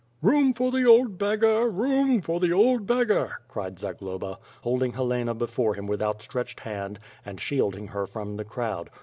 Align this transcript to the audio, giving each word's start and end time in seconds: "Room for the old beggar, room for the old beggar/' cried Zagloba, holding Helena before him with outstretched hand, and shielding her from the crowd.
"Room 0.23 0.53
for 0.53 0.71
the 0.71 0.83
old 0.83 1.19
beggar, 1.19 1.69
room 1.69 2.21
for 2.23 2.39
the 2.39 2.51
old 2.51 2.87
beggar/' 2.87 3.35
cried 3.47 3.77
Zagloba, 3.77 4.39
holding 4.63 4.93
Helena 4.93 5.35
before 5.35 5.75
him 5.75 5.85
with 5.85 6.01
outstretched 6.01 6.61
hand, 6.61 6.97
and 7.23 7.39
shielding 7.39 7.89
her 7.89 8.07
from 8.07 8.37
the 8.37 8.43
crowd. 8.43 8.89